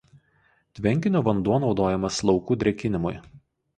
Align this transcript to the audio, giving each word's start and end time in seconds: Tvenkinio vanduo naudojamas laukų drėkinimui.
Tvenkinio 0.77 1.21
vanduo 1.29 1.59
naudojamas 1.65 2.21
laukų 2.31 2.59
drėkinimui. 2.65 3.19